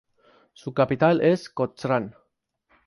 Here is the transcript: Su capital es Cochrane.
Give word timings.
Su 0.53 0.73
capital 0.73 1.21
es 1.21 1.47
Cochrane. 1.47 2.15